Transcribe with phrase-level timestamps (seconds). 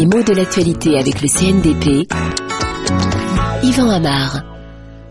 [0.00, 2.10] Les mots de l'actualité avec le CNDP.
[3.62, 4.42] Yvan Amar.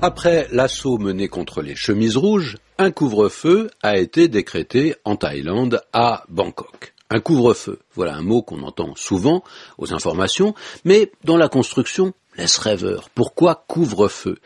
[0.00, 6.24] Après l'assaut mené contre les chemises rouges, un couvre-feu a été décrété en Thaïlande à
[6.30, 6.94] Bangkok.
[7.10, 9.44] Un couvre-feu, voilà un mot qu'on entend souvent
[9.76, 10.54] aux informations,
[10.86, 13.10] mais dans la construction, laisse rêveur.
[13.14, 14.38] Pourquoi couvre-feu?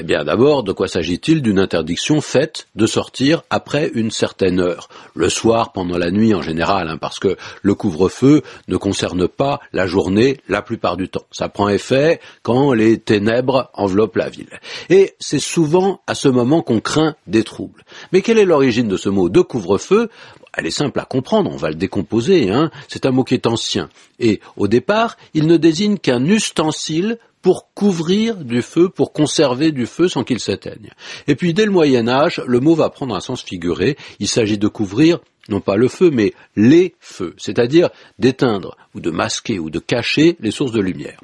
[0.00, 4.88] Eh bien d'abord, de quoi s'agit-il D'une interdiction faite de sortir après une certaine heure,
[5.16, 9.58] le soir, pendant la nuit en général, hein, parce que le couvre-feu ne concerne pas
[9.72, 11.26] la journée la plupart du temps.
[11.32, 14.60] Ça prend effet quand les ténèbres enveloppent la ville.
[14.88, 17.82] Et c'est souvent à ce moment qu'on craint des troubles.
[18.12, 20.10] Mais quelle est l'origine de ce mot de couvre-feu?
[20.54, 22.70] Elle est simple à comprendre, on va le décomposer, hein.
[22.86, 23.88] c'est un mot qui est ancien.
[24.20, 29.86] Et au départ, il ne désigne qu'un ustensile pour couvrir du feu, pour conserver du
[29.88, 30.90] feu sans qu'il s'éteigne.
[31.26, 34.58] Et puis dès le Moyen Âge, le mot va prendre un sens figuré, il s'agit
[34.58, 37.88] de couvrir non pas le feu, mais les feux, c'est-à-dire
[38.18, 41.20] d'éteindre ou de masquer ou de cacher les sources de lumière.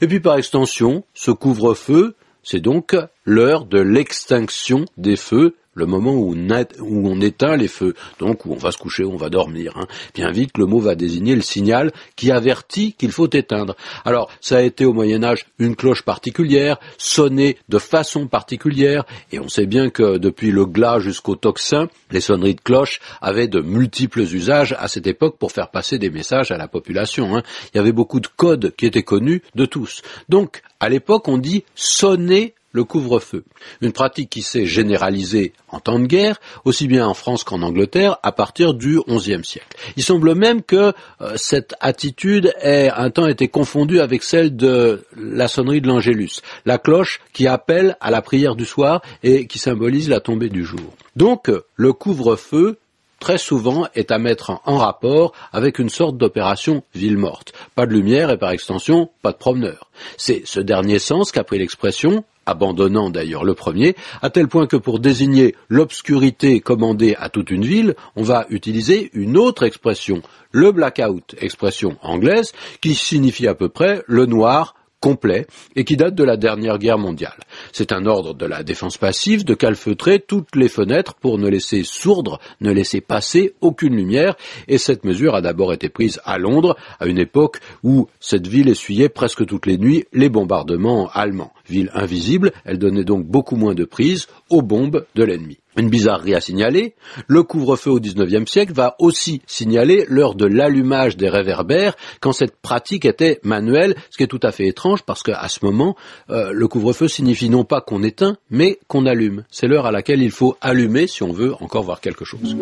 [0.00, 6.14] Et puis par extension, ce couvre-feu, c'est donc l'heure de l'extinction des feux le moment
[6.14, 9.72] où on, éteint les feux, donc où on va se coucher, où on va dormir.
[9.76, 9.86] Hein.
[10.14, 13.76] Bien vite, le mot va désigner le signal qui avertit qu'il faut éteindre.
[14.04, 19.38] Alors, ça a été au Moyen Âge une cloche particulière, sonnée de façon particulière, et
[19.38, 23.60] on sait bien que depuis le glas jusqu'au tocsin, les sonneries de cloche avaient de
[23.60, 27.36] multiples usages à cette époque pour faire passer des messages à la population.
[27.36, 27.42] Hein.
[27.72, 30.02] Il y avait beaucoup de codes qui étaient connus de tous.
[30.28, 33.44] Donc, à l'époque, on dit sonner le couvre-feu.
[33.80, 38.18] Une pratique qui s'est généralisée en temps de guerre, aussi bien en France qu'en Angleterre,
[38.22, 39.76] à partir du XIe siècle.
[39.96, 45.06] Il semble même que euh, cette attitude ait un temps été confondue avec celle de
[45.16, 49.58] la sonnerie de l'Angélus, la cloche qui appelle à la prière du soir et qui
[49.58, 50.94] symbolise la tombée du jour.
[51.14, 52.78] Donc, le couvre-feu
[53.20, 57.52] très souvent est à mettre en rapport avec une sorte d'opération ville morte.
[57.74, 59.90] Pas de lumière et par extension, pas de promeneur.
[60.18, 64.76] C'est ce dernier sens qu'a pris l'expression abandonnant d'ailleurs le premier, à tel point que
[64.76, 70.72] pour désigner l'obscurité commandée à toute une ville, on va utiliser une autre expression, le
[70.72, 76.24] blackout, expression anglaise, qui signifie à peu près le noir complet et qui date de
[76.24, 77.38] la dernière guerre mondiale.
[77.72, 81.82] C'est un ordre de la défense passive de calfeutrer toutes les fenêtres pour ne laisser
[81.84, 84.34] sourdre, ne laisser passer aucune lumière
[84.66, 88.70] et cette mesure a d'abord été prise à Londres à une époque où cette ville
[88.70, 91.52] essuyait presque toutes les nuits les bombardements allemands.
[91.68, 95.58] Ville invisible, elle donnait donc beaucoup moins de prise aux bombes de l'ennemi.
[95.76, 96.94] Une bizarrerie à signaler,
[97.26, 102.56] le couvre-feu au XIXe siècle va aussi signaler l'heure de l'allumage des réverbères quand cette
[102.56, 105.96] pratique était manuelle, ce qui est tout à fait étrange parce qu'à ce moment,
[106.30, 109.44] euh, le couvre-feu signifie non pas qu'on éteint, mais qu'on allume.
[109.50, 112.56] C'est l'heure à laquelle il faut allumer si on veut encore voir quelque chose.